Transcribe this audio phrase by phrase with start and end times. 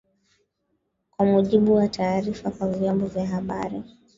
[1.17, 3.83] kwa mujibu wa taarifa kwa vyombo vya habari